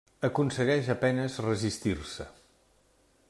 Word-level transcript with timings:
Aconsegueix 0.27 0.89
a 0.93 0.95
penes 1.03 1.37
resistir-se. 1.49 2.27